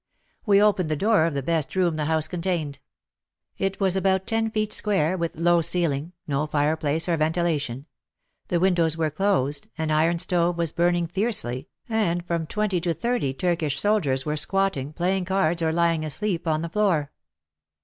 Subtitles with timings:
[0.47, 2.79] We opened the door of the best room the house contained.
[3.59, 7.85] It was about ten feet square with low ceiling— no fireplace or ven tilation—
[8.47, 13.31] the windows were closed, an iron stove was burning fiercely, and from twenty to thirty
[13.31, 17.11] Turkish soldiers were squatting, playing cards or lying asleep, on the floor.